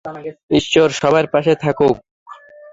ঈশ্বর 0.51 0.87
সবার 0.91 1.25
পাশে 1.27 1.53
থাকুন। 1.55 1.93